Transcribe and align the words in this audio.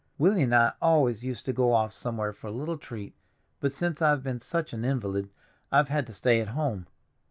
Willie 0.17 0.41
and 0.41 0.55
I 0.55 0.73
always 0.81 1.23
used 1.23 1.45
to 1.45 1.53
go 1.53 1.73
off 1.73 1.93
somewhere 1.93 2.33
for 2.33 2.47
a 2.47 2.51
little 2.51 2.79
treat, 2.79 3.13
but 3.59 3.71
since 3.71 4.01
I've 4.01 4.23
been 4.23 4.39
such 4.39 4.73
an 4.73 4.83
invalid 4.83 5.29
I've 5.71 5.89
had 5.89 6.07
to 6.07 6.13
stay 6.15 6.41
at 6.41 6.47
home. 6.57 6.87